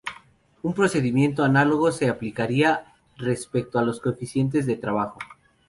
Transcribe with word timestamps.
Un 0.63 0.73
procedimiento 0.73 1.43
análogo 1.43 1.91
se 1.91 2.09
aplicaría 2.09 2.95
respecto 3.17 3.77
a 3.77 3.83
los 3.83 3.99
coeficientes 3.99 4.65
de 4.65 4.75
trabajo. 4.75 5.19